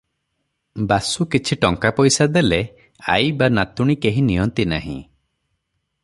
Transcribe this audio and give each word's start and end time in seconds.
ବାସୁ 0.91 1.25
କିଛି 1.33 1.57
ଟଙ୍କା 1.65 1.91
ପଇସା 1.99 2.27
ଦେଲେ 2.37 2.59
ଆଈ 3.17 3.31
ବା 3.41 3.49
ନାତୁଣୀ 3.59 3.97
କେହି 4.07 4.23
ନିଅନ୍ତି 4.31 4.67
ନାହିଁ। 4.73 4.97